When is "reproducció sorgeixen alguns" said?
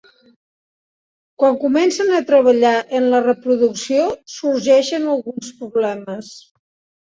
3.27-5.55